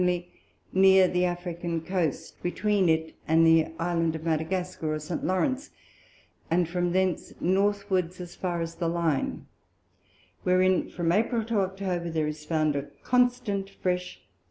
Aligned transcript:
_near 0.73 1.07
the 1.07 1.25
African 1.25 1.79
Coast, 1.81 2.41
between 2.41 2.89
it 2.89 3.13
and 3.27 3.45
the 3.45 3.67
Island 3.77 4.23
Madagascar 4.23 4.95
or 4.95 4.99
St. 4.99 5.23
Lawrence, 5.23 5.69
and 6.49 6.67
from 6.67 6.91
thence 6.93 7.33
Northwards 7.39 8.19
as 8.19 8.33
far 8.35 8.61
as 8.61 8.73
the 8.73 8.89
Line; 8.89 9.45
wherein 10.41 10.89
from 10.89 11.11
April 11.11 11.45
to 11.45 11.59
October 11.59 12.09
there 12.09 12.25
is 12.25 12.45
found 12.45 12.75
a 12.75 12.89
constant 13.03 13.69
fresh 13.69 14.17
S. 14.17 14.21